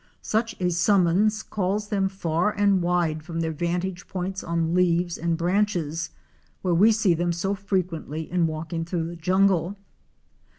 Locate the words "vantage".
3.51-4.07